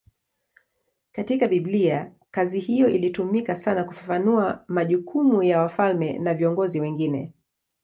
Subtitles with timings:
[1.11, 7.33] Katika Biblia kazi hiyo ilitumika sana kufafanua majukumu ya wafalme na viongozi wengine.